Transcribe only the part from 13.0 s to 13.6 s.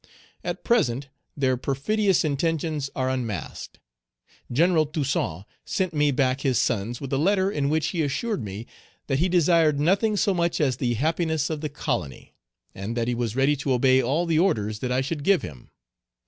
he was ready